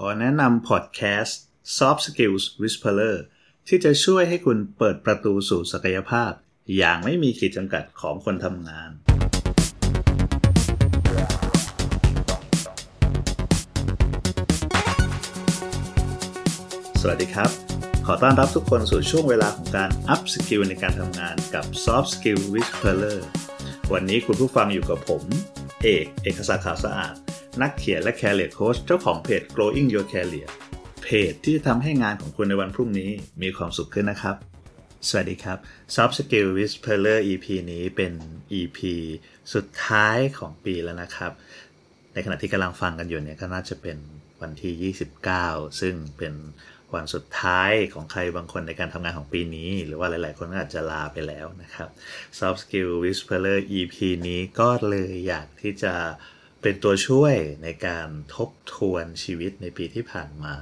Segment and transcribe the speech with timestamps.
[0.00, 1.40] ขอแนะนำพอดแคสต์
[1.76, 3.16] Soft Skills Whisperer
[3.68, 6.32] ที่จะช่วยให้คุณเปิดประตูสู่ศักยภาพ
[6.76, 8.90] อย่างไม่มีขีดจำกัดของคนทำงาน
[17.00, 17.50] สวัสดีครับ
[18.06, 23.18] ขอต้อนรับทุกคนสู่ช่วงเวลาของการ Up Skill ในการทำงานกับ Soft Skill Whisperer
[23.92, 25.22] วันนี้คุณผู้ฟังอยู่กับผม
[25.82, 27.16] เอก เอกสารขาวสะอาด
[27.62, 30.48] นักเขียนและ Career Coach เจ้าของเพจ Growing Your Career
[31.02, 33.10] เพจที่จะทำให้งานของคุณในวันพรุ่งนี้
[33.42, 34.36] มีความสุขขึ้นนะครับ
[35.08, 35.58] สวัสดีครับ
[35.94, 38.12] Soft Skill Whisperer EP นี้เป็น
[38.58, 38.78] EP
[39.54, 41.32] สุดท้ายของปีแล้วนะครับ
[42.14, 43.96] ในขณะที่กำลังฟังกันอยู่เนี่ยก็น่าจะเป็น
[44.40, 44.92] วันที่
[45.32, 46.34] 29 ซึ่งเป็น
[46.94, 51.88] วันสุดท้ายของใครบางคนในการทำงานของปีนี้ หรือว่าหลาย ๆ คนก็อาจจะลาไปแล้วนะครับ
[52.38, 53.96] Soft Skill Whisperer EP
[54.28, 55.94] นี้ก็เลยอยากที่จะ
[56.68, 60.54] เป็นตัวช่วยในการทบทวนชีวิตในปีที่ผ่านมา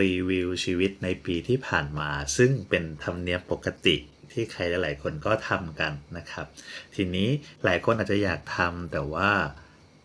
[0.00, 3.96] รีวิวชีวิตในปีที่ผ่านมา ซึ่งเป็นธรรมเนียมปกติ
[4.32, 6.46] ที่ใครหลาย ๆ คนก็ทำกันนะครับ
[6.94, 7.28] ทีนี้
[7.64, 9.32] หลายคนอาจจะอยากทำแต่ว่า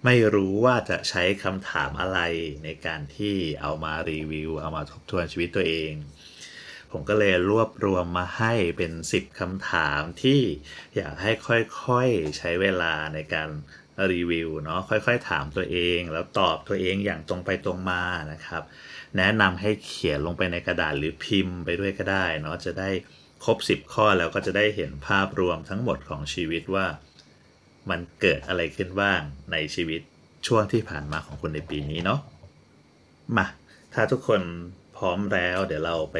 [0.05, 2.19] ไม่รู้ว่าจะใช้คำถามอะไร
[2.63, 5.93] ในการที่เอามารีวิว เอามาทบทวนชีวิตตัวเอง
[6.91, 10.41] ผมก็เลยรวบรวมมาให้เป็น 10คำถามที่
[10.95, 13.49] อยากให้ค่อย ๆ ใช้เวลาในการ
[14.11, 18.63] รีวิวเนาะค่อยๆ ถามตัวเอง แล้วตอบตัวเองอย่างตรงไปตรงมานะครับ
[19.17, 22.89] แนะนำให้เขียนลงไปในกระดาษหรือพิมพ์ไปด้วยก็ได้เนาะจะได้
[23.43, 26.85] ครบ 10 ข้อแล้วก็จะได้เห็นภาพรวมทั้งหมดของชีวิตว่า
[27.89, 30.01] มันเกิดอะไรขึ้นบ้างในชีวิต
[30.47, 32.19] ช่วงที่ผ่านมาของคุณในปีนี้เนาะ
[33.37, 33.47] มา
[33.93, 34.41] ถ้าทุกคน
[34.97, 36.17] พร้อมแล้วเดี๋ยวเราไป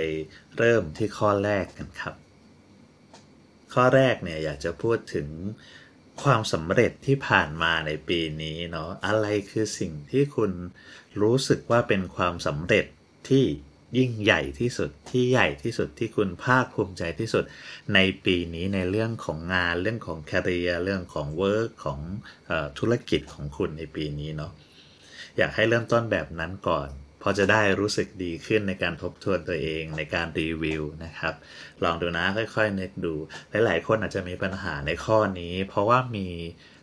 [0.57, 2.15] เริ่มที่ข้อแรกกันครับ
[3.73, 5.27] ข้อแรกเนี่ยอยากจะพูดถึง
[6.23, 10.51] ความสำเร็จที่ผ่านมาในปีนี้เนาะอะไรคือสิ่งที่คุณ
[11.21, 12.85] รู้สึกว่าเป็นความสำเร็จ
[13.29, 13.45] ที่
[13.97, 17.43] ยิ่งใหญ่ที่สุดที่ใหญ่ที่สุดที่คุณภาคภูมิใจที่สุด
[17.93, 21.99] ในปีนี้ในเรื่องของงานเรื่องของ career เรื่องของ work ของ
[22.49, 24.51] อธุรกิจของคุณในปีนี้เนาะ
[25.37, 26.89] อยากให้เริ่มต้นแบบนั้นก่อน
[27.21, 31.33] พอจะได้รู้สึกดีขึ้นในการทบทวนตัวเองในการรีวิวนะครับ
[31.83, 33.13] ลองดูนะค่อยๆนึกดู
[33.65, 36.27] หลายๆคนอาจจะมีปัญหาในข้อนี้ เพราะว่ามี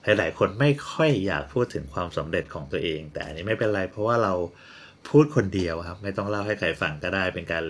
[0.05, 4.35] หลายๆ คนไม่ค่อยอยากพูดถึงความสำเร็จของตัวเอง แต่อันนี้ไม่เป็นไรเพราะว่าเรา
[5.09, 7.65] พูดคนเดียวครับ ไม่ต้องเล่าให้ใครฟังก็ได้เป็นการ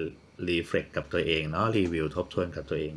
[0.48, 2.94] รีเฟล็กกับตัวเองเนาะรีวิวทบทวนกับตัวเอง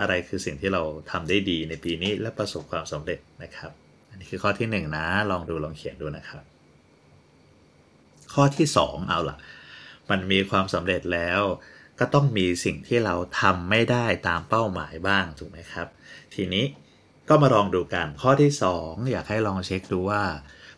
[0.00, 3.72] อะไรคือสิ่งที่เราทำได้ดีในปีนี้และประสบความสำเร็จนะครับ
[4.10, 6.44] อันนี้คือข้อที่1นนะลองดูลองเขียนดูนะครับ
[8.34, 9.38] ข้อที่ 2 เอาล่ะ
[10.10, 11.40] มันมีความสำเร็จแล้ว
[11.98, 15.88] ก็ต้องมีสิ่งที่เราทำไม่ได้ตามเป้าหมายบ้างถูกไหมครับ
[16.34, 16.64] ทีนี้
[17.28, 20.24] ก็มาลองดูกันข้อที่ 2 อยากให้ลองเช็คดูว่า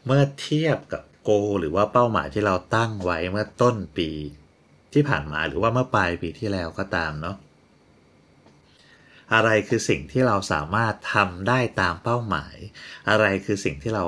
[0.07, 1.31] เมื่อเทียบกับโก
[1.61, 4.11] หรือว่าเป้าหมายที่เราตั้งไว้เมื่อต้นปี
[4.93, 7.37] ที่ผ่านมาหรือว่าเมื่อปลายปีที่แล้วก็ตามเนาะ
[9.35, 12.57] อะไรคือสิ่งที่เราสามารถทำได้ตามเป้าหมาย
[13.11, 14.07] อะไรคือสิ่งที่เรา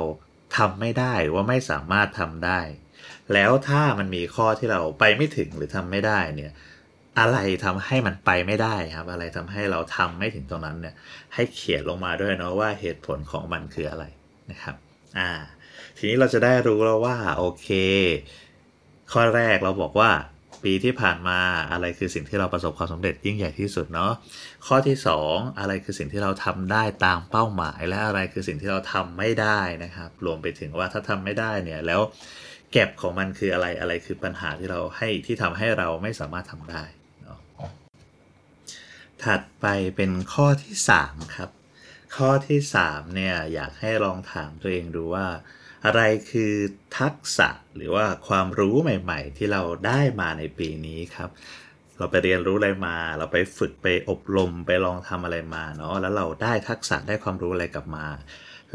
[0.57, 2.59] ทำไม่ได้หรือว่าไม่สามารถทำได้
[3.33, 6.53] แล้วถ้ามันมีข้อที่เราไปไม่ถึงหรือทำไม่ได้เนี่ย
[7.19, 10.95] อะไรทำให้มันไปไม่ได้ครับ อะไรทำให้เราทำไม่ถึงตรงนั้นเนี่ย
[11.33, 14.05] ให้เขียนลงมาด้วยเนาะว่าเหตุผลของมันคืออะไร
[14.51, 14.75] นะครับ
[15.17, 15.31] อ่า
[15.97, 17.67] ทีนี้เราจะได้รู้แล้วว่าโอเค
[19.11, 20.11] ข้อแรกเราบอกว่า
[20.63, 21.39] ปีที่ผ่านมา
[21.71, 24.11] อะไรคือสิ่งที่เราประสบความสำเร็จยิ่งใหญ่ที่สุดเนาะ
[24.67, 24.97] ข้อที่
[25.27, 32.01] 2 อะไรคือสิ่งที่เราทำได้ตามเป้าหมาย และอะไรคือสิ่งที่เราทำไม่ได้นะครับ รวมไปถึงว่าถ้าทำไม่ได้เนี่ยแล้ว
[32.71, 36.83] แก็บของมันคืออะไรอะไรคือปัญหาที่เราให้ที่ทำให้เราไม่สามารถทำได้
[37.23, 37.39] เนาะ
[39.23, 39.65] ถัดไป
[39.95, 40.75] เป็นข้อที่
[41.05, 41.49] 3 ครับ
[42.15, 45.27] ข้อที่ 3 เนี่ย อยากให้ลองถามตัวเองดูว่า
[45.85, 46.53] อะไรคือ
[46.99, 51.29] ทักษะหรือว่าความรู้ใหม่ ๆ ที่เราได้มาในปีนี้ครับ
[51.97, 58.05] เราไปเรียนรู้อะไรมา เราไปฝึกไปอบรมไปลองทำอะไรมาเนาะแล้วเราได้ทักษะได้ความรู้อะไรกลับมา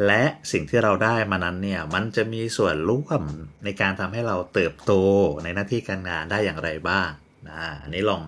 [0.07, 3.23] และสิ่งที่เราได้มานั้นเนี่ยมันจะมีส่วนร่วม
[3.65, 4.93] ในการทำให้เราเติบโต
[5.45, 7.11] ในหน้าที่การงานได้อย่างไรบ้าง
[7.49, 8.23] นะอันนี้ลอง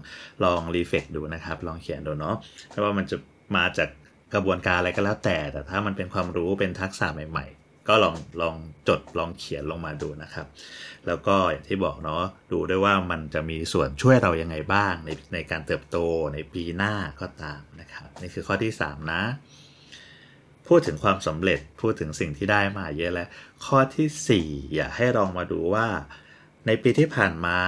[0.45, 2.37] ลองรีเฟกดูนะครับ ลองเขียนดูเนาะ
[2.71, 3.17] ไม่ว่ามันจะ
[3.57, 3.89] มาจาก
[4.35, 8.57] กระบวนการอะไรก็แล้วแต่ แต่ถ้ามันเป็นความรู้เป็นทักษะใหม่ ๆ ก็ลองลอง
[8.89, 10.47] จดลองเขียนลงมาดูนะครับ
[11.07, 15.97] แล้วก็อย่างที่บอกเนาะดูด้วยว่ามันจะมีส่วนช่วยเรายังไงบ้างในในการเติบโต
[16.35, 19.23] ในปีหน้าก็ตามนะครับ นี่คือข้อที่ 3 นะ
[20.69, 23.29] พูดถึงความสำเร็จพูดถึงสิ่งที่ได้มาเยอะแล้ว
[23.65, 25.89] ข้อที่4อยากให้ลองมาดูว่า
[26.67, 27.59] ในปีที่ผ่านมา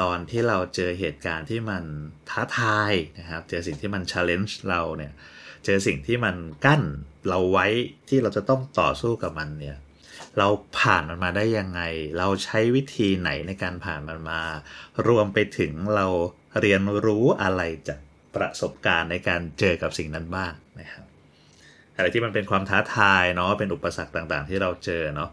[0.00, 1.84] ตอนที่เราเจอเหตุการณ์ที่มัน
[2.30, 5.12] ท้าทายนะครับ เจอสิ่งที่มัน challenge เราเนี่ย
[5.64, 6.82] เจอสิ่งที่มันกั้น
[7.28, 7.66] เราไว้
[8.08, 9.76] ที่เราจะต้องต่อสู้กับมันเนี่ย
[10.38, 10.48] เรา
[10.78, 11.80] ผ่านมันมาได้ยังไง
[12.18, 14.40] เราใช้วิธีไหนในการผ่านมันมา
[15.08, 16.06] รวมไปถึงเรา
[16.60, 17.98] เรียนรู้อะไรจาก
[18.36, 21.05] ประสบการณ์ในการเจอกับสิ่งนั้นบ้างนะครับ
[21.96, 25.30] อะไรที่มันเป็นความท้าทายเนาะเป็นอุปสรรคต่างๆ ที่เราเจอเนาะ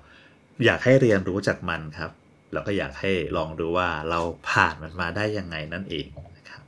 [0.65, 2.11] อยากให้เรียนรู้จากมันครับ
[2.53, 4.19] แล้วก็อยากให้ลองดูว่าเรา
[4.49, 6.07] ผ่านมันมาได้ยังไงนั่นเอง
[6.37, 6.63] นะครับ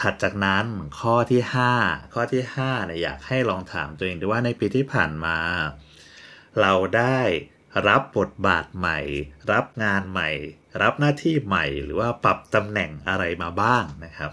[0.00, 0.66] ถัดจากนั้น
[1.00, 1.40] ข้อที่
[1.78, 5.38] 5 ข้อที่5เนี่ยอยากให้ลองถามตัวเองดูว่าในปีที่ผ่านมา
[6.60, 7.20] เราได้
[7.88, 8.98] รับบทบาทใหม่
[9.52, 10.28] รับงานใหม่
[10.82, 14.32] รับหน้าที่ใหม่ หรือว่าปรับตำแหน่งอะไรมาบ้างนะครับ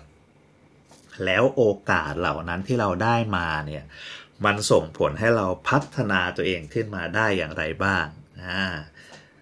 [1.25, 3.84] แล้วโอกาสเหล่านั้นที่เราได้มาเนี่ย
[4.45, 8.06] มันส่งผลให้เราพัฒนาตัวเองขึ้นมาได้อย่างไรบ้าง
[8.44, 8.66] อ่า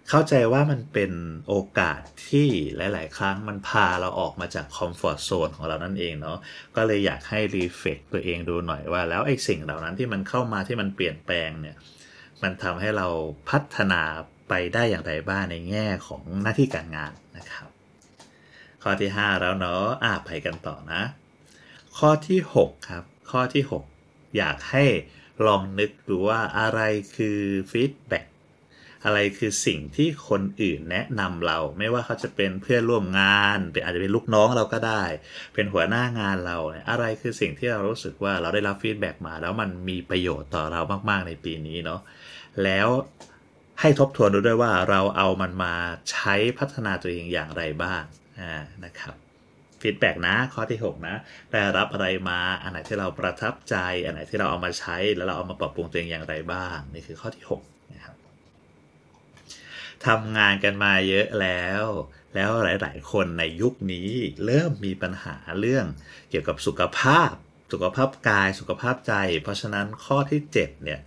[0.08, 1.12] เข้าใจว่ามันเป็น
[1.48, 6.38] โอกาสที่หลาย ๆ ครั้งมันพาเราออกมาจากคอมฟอร์ทโซนของเรานั่นเองเนาะ
[6.76, 11.76] ก็เลยอยากให้รีเฟกตัวเองดูหน่อยว่า แล้วไอ้สิ่งเหล่านั้นที่มันเข้ามาที่มันเปลี่ยนแปลงเนี่ย
[12.42, 13.08] มันทำให้เรา
[13.48, 14.02] พัฒนา
[14.48, 17.68] ไปได้อย่างไรบ้างในแง่ของหน้าที่การงานนะครับ
[18.82, 21.02] ข้อที่ 5 แล้วเนาะอ่าไปกันต่อนะ
[21.98, 23.82] ข้อที่ 6 ครับ ข้อที่ 6
[24.36, 24.84] อยากให้
[25.46, 26.80] ลองนึกดูว่าอะไร
[27.16, 27.40] คือ
[27.72, 28.26] feedback
[29.04, 35.02] อะไรคือสิ่งที่คนอื่นแนะนำเรา ไม่ว่าเขาจะเป็นเพื่อนร่วมงานเป็นอาจจะเป็นลูกน้องเราก็ได้
[35.54, 40.80] เป็นหัวหน้างานเราเนี่ยอะไรคือสิ่งที่เรารู้สึกว่าเราได้รับ feedback มา แล้วมันมีประโยชน์ต่อเรา
[41.10, 42.00] มาก ๆ ในปีนี้เนาะ
[42.64, 42.88] แล้ว
[43.80, 45.74] ให้ทบทวนดูด้วยว่าเราเอามันมา
[46.10, 48.02] ใช้พัฒนาตัวเองอย่างไรบ้าง
[48.84, 49.21] นะครับ
[49.82, 51.16] ฟีดแบ็กนะข้อที่ 6 นะ
[51.50, 58.16] ได้รับอะไรมาอันไหนที่เราประทับใจ อันไหนที่เราเอามาใช้แล้วเราเอามาปรับปรุงตัวเองอย่างไรบ้าง นี่คือข้อที่6นะครับ
[60.06, 61.84] ทำงานกันมาเยอะแล้ว
[62.34, 64.10] แล้วหลาย ๆ คนในยุคนี้
[64.44, 65.86] เริ่มมีปัญหาเรื่อง
[66.30, 67.32] เกี่ยวกับสุขภาพ
[67.72, 71.00] สุขภาพกายสุขภาพใจ เพราะฉะนั้นข้อที่ 7 เนี่ย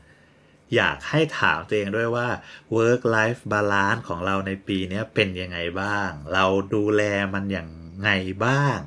[0.75, 2.27] อยากให้ถามตัวเองด้วยว่า
[2.75, 7.01] work life balance ของเราในปีนี้เป็นยังไงบ้าง เราดูแล
[7.33, 7.69] มันอย่าง
[8.01, 8.09] ไง
[8.45, 8.79] บ้าง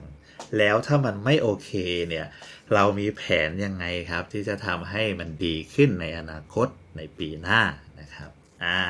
[0.59, 1.71] แล้วถ้ามันไม่โอเค
[2.09, 2.27] เนี่ย
[2.75, 7.61] เรามีแผนยังไงครับ ที่จะทำให้มันดีขึ้นในอนาคตในปีหน้า
[8.01, 8.31] นะครับ
[8.65, 8.81] อ่า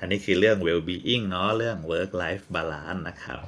[0.00, 3.40] อันนี้คือเรื่อง well being เนาะเรื่อง work life balance นะครับ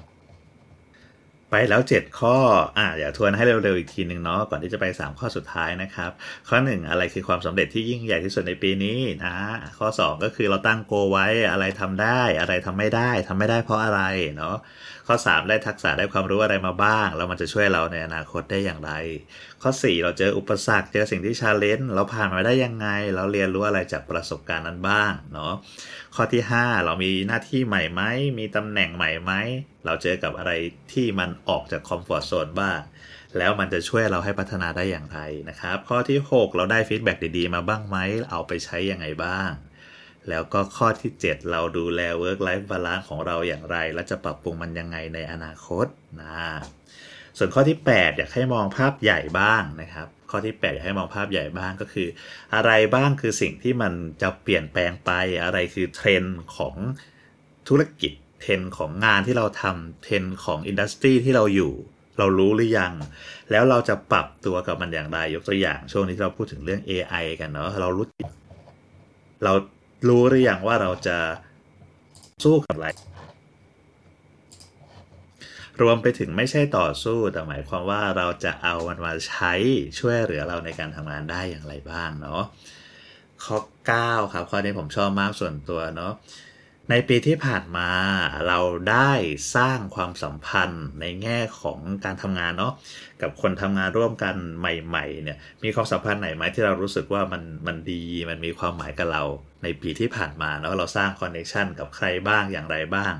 [1.50, 2.36] ไปแล้ว 7 ข้อ
[2.78, 6.10] อ่าอย่าทวนให้เร็วๆอีกทีหนึ่งเนาะก่อนที่จะไป 3 ข้อสุดท้ายนะครับ
[6.48, 9.36] ข้อ 1 อะไรคือความสำเร็จที่ยิ่งใหญ่ที่สุดในปีนี้นะ
[9.78, 14.02] ข้อ 2 ก็คือเราตั้ง goal ไว้อะไรทำได้ อะไรทำไม่ได้ทำไม่ได้เพราะอะไร
[14.36, 14.56] เนาะ
[15.06, 18.92] ข้อ 3 ได้ทักษะได้ความรู้อะไรมาบ้าง แล้วมันจะช่วยเราในอนาคตได้อย่างไร
[19.62, 25.52] ข้อ 4 เราเจออุปสรรคเจอสิ่งที่ challenge เราผ่านมาได้ยังไง เราเรียนรู้อะไรจากประสบการณ์นั้นบ้างเนาะ
[26.14, 28.02] ข้อที่ 5 เรามีหน้าที่ใหม่ไหม
[28.38, 29.32] มีตำแหน่งใหม่ไหม
[29.84, 30.52] เราเจอกับอะไร
[30.92, 32.80] ที่มันออกจาก comfort zone บ้าง
[33.38, 35.18] แล้วมันจะช่วยเราให้พัฒนาได้อย่างไร
[35.48, 37.96] นะครับ ข้อที่ 6 เราได้ feedback ดีๆ มาบ้างไหม
[38.30, 39.50] เอาไปใช้ยังไงบ้าง
[40.30, 45.86] แล้วก็ข้อที่ 7 เราดูแล work life balance ของเราอย่างไร และจะปรับปรุงมันยังไงในอนาคต
[46.20, 46.30] นะ
[47.38, 52.08] ส่วนข้อที่ 8 อยากให้มองภาพใหญ่บ้างนะครับ ข้อที่ 8 อยากให้มองภาพใหญ่บ้างก็คือ
[52.54, 53.92] อะไรบ้างคือสิ่งที่มัน
[54.22, 55.10] จะเปลี่ยนแปลงไป
[55.44, 56.74] อะไรคือเทรนด์ของ
[57.68, 61.72] ธุรกิจเทรนด์ของงานที่เราทำเทรนด์ของอินดัสทรีที่เราอยู่
[62.18, 62.92] เรารู้หรือยัง
[63.50, 68.06] แล้วเราจะปรับตัวกับมันอย่างไร ยกตัวอย่างช่วงนี้เราพูดถึงเรื่อง AI กันเนาะเรารู้
[69.44, 69.52] เรา
[70.08, 71.18] รู้หรือยังว่าเราจะ
[72.44, 72.88] สู้กับอะไร
[75.82, 79.52] รวมไปถึงไม่ใช่ต่อสู้แต่หมายความว่าเราจะเอามันมาใช้
[79.98, 82.42] ช่วยเหลือเราในการทำงานได้อย่างไรบ้างเนาะ
[83.44, 83.58] ข้อ
[83.96, 86.12] 9 ครับ ข้อนี้ผมชอบมากส่วนตัวเนาะ
[86.90, 87.90] ในปีที่ผ่านมา
[88.48, 88.58] เรา
[88.90, 89.12] ได้
[89.56, 92.72] สร้างความสัมพันธ์ในแง่ของการทำงานเนาะ
[93.22, 99.22] กับคนทำงานร่วมกันใหม่ๆเนี่ยมีความสัมพันธ์ไหนไหมที่เรารู้สึกว่ามันมันดีมันมีความหมายกับเรา
[99.62, 103.12] ในปีที่ผ่านมาเนาะเราสร้างคอนเนคชันกับใครบ้างอย่างไรบ้าง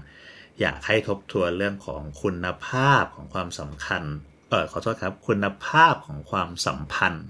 [0.60, 4.02] อยากให้ทบทวนเรื่องของคุณภาพของความสำคัญ
[4.50, 7.26] เออขอโทษครับคุณภาพของความสัมพันธ์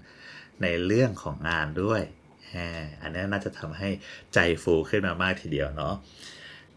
[0.63, 2.03] ในเรื่องของงานด้วย
[3.03, 3.89] อันนี้น่าจะทำให้
[4.35, 5.95] ใจฟูขึ้นมามากทีเดียวเนาะ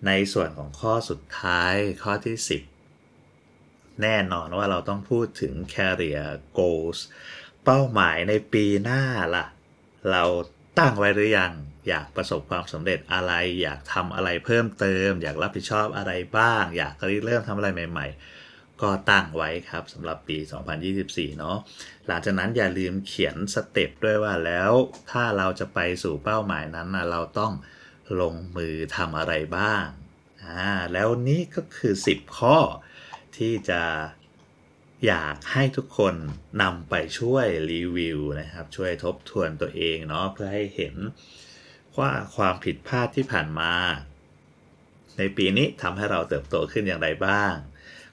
[0.07, 1.73] ในส่วนของข้อสุดท้าย
[2.03, 2.37] ข้อที่
[3.19, 6.99] 10 แน่นอนว่าเราต้องพูดถึง career goals
[7.65, 9.03] เป้าหมายในปีหน้า
[9.35, 9.45] ล่ะ
[10.11, 10.23] เรา
[10.79, 11.53] ตั้งไว้หรือยัง
[11.89, 16.93] อยากประสบความสำเร็จอะไร อยากทำอะไรเพิ่มเติม อยากรับผิดชอบอะไรบ้าง อยาก
[17.25, 18.19] เริ่มทำอะไรใหม่ ๆ
[18.81, 20.37] ก็ตั้งไว้ครับสำหรับปี
[20.87, 21.57] 2024 เนาะ
[22.07, 24.71] หลังจากนั้นอย่าลืมเขียนสเต็ปด้วยว่าแล้ว
[25.11, 27.53] ถ้าเราจะไปสู่เป้าหมายนั้นนะเราต้อง
[28.21, 29.85] ลงมือทำอะไรบ้าง
[30.45, 32.57] อ่าแล้วนี่ก็คือ 10 ข้อ
[33.37, 33.81] ที่จะ
[35.07, 36.15] อยากให้ทุกคน
[36.61, 40.95] นำไปช่วยรีวิวนะครับ ช่วยทบทวนตัวเองเนาะเพื่อให้เห็น
[41.99, 43.73] ว่าความผิดพลาดที่ผ่านมา
[45.17, 47.53] ในปีนี้ทำให้เราเติบโตขึ้นอย่างไรบ้าง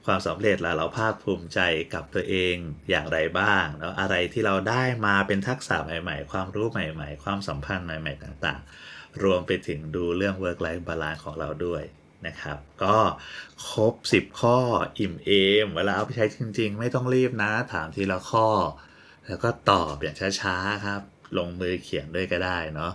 [0.07, 1.61] ความสำเร็จและเราภาคภูมิใจ
[1.95, 2.55] กับตัวเอง
[2.91, 11.83] อย่างไรบ้างแล้วอะไรที่เราได้มาเป็นทักษะใหม่ ๆ ความรู้ใหม่ ๆ ความสัมพันธ์ใหม่ ๆ ต่างๆ รวมไปถึงดูเรื่อง work life balance ของเราด้วย
[12.27, 12.97] นะครับ ก็
[13.69, 14.59] ครบ 10 ข้อ
[14.99, 15.31] อิ่มเอ
[15.65, 18.49] ม เวลาเอาไปใช้จริง ๆ ไม่ต้องรีบนะ ถามทีละข้อ
[19.27, 21.03] แล้วก็ตอบอย่างช้าๆครับ
[21.39, 22.93] ลงมือเขียนด้วยก็ได้เนาะ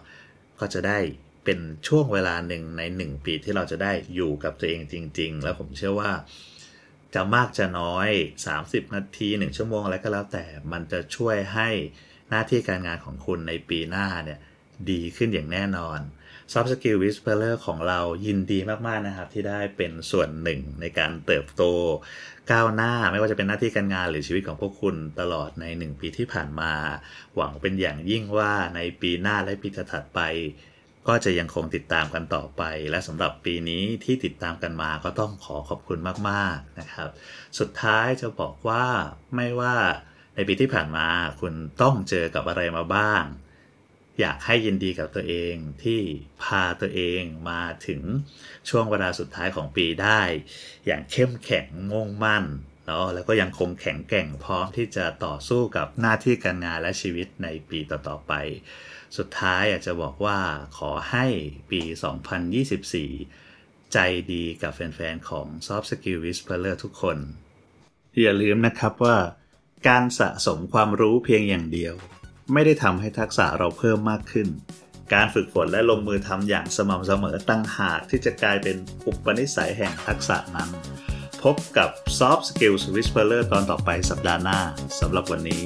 [0.60, 1.00] ก็จะได้
[1.46, 6.12] เป็นช่วงเวลาหนึ่งใน 1 ปีที่เราจะได้อยู่กับตัวเองจริง ๆ แล้วผมเชื่อว่า
[7.16, 8.10] จะมากจะน้อย
[8.52, 11.70] 30 นาที 1 ชั่วโมงอะไรก็แล้วแต่มันจะช่วยให้
[12.30, 14.40] หน้าที่การงานของคุณในปีหน้าเนี่ย
[14.92, 16.00] ดีขึ้นอย่างแน่นอน
[16.52, 21.64] Soft Skill Whisperer ของเรายินดีมาก ๆ นะครับ ที่ได้เป็นส่วนหนึ่งในการเติบโต
[22.52, 26.74] ก้าวหน้าไม่ว่าจะเป็นหน้าที่การงานหรือชีวิตของพวกคุณตลอดใน 1 ปีที่ผ่านมา
[27.36, 30.20] หวังเป็นอย่างยิ่งว่าในปีหน้าและปีถัดไป
[31.08, 37.10] ก็จะยังคงติดตามกันต่อไป และสำหรับปีนี้ที่ติดตามกันมาก็ต้องขอขอบคุณมากๆนะครับ
[37.60, 38.86] สุดท้ายจะบอกว่า
[39.36, 39.76] ไม่ว่า
[40.36, 41.08] ในปีที่ผ่านมา
[41.42, 43.24] คุณต้องเจอกับอะไรมาบ้าง
[44.20, 46.02] อยากให้ยินดีกับตัวเองที่
[46.44, 48.02] พาตัวเองมาถึง
[48.70, 50.22] ช่วงเวลาสุดท้ายของปีได้
[50.86, 52.44] อย่างเข้มแข็งมุ่งมั่น
[52.86, 58.34] เนาะแล้วก็ยังคงแข็งแกร่งพร้อมที่จะต่อสู้กับหน้าที่การงานและชีวิตในปีต่อๆไป
[59.18, 60.40] สุดท้ายอยากจะบอกว่า
[60.78, 61.26] ขอให้
[61.72, 61.82] ปี
[63.08, 63.98] 2024 ใจ
[64.32, 67.18] ดีกับแฟนๆ ของ Soft Skill Whisperer ทุกคน
[68.22, 69.18] อย่าลืมนะครับว่า
[69.88, 71.96] การสะสมความรู้เพียงอย่างเดียว
[72.54, 74.48] ไม่ได้ทำให้ทักษะเราเพิ่มมากขึ้น
[75.14, 80.70] การฝึกฝนและลงมือทำอย่างสม่ำเสมอตั้งหากที่จะกลายเป็นอุปนิสัยแห่งทักษะนั้น
[81.44, 84.60] พบกับ Soft Skills Whisperer ตอนต่อไปสัปดาห์หน้า
[85.00, 85.64] สำหรับวันนี้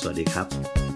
[0.00, 0.87] สวัสดีครับ